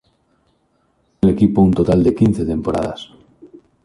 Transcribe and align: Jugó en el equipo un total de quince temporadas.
Jugó 0.01 0.81
en 1.21 1.29
el 1.29 1.35
equipo 1.35 1.61
un 1.61 1.73
total 1.75 2.03
de 2.03 2.15
quince 2.15 2.43
temporadas. 2.43 3.11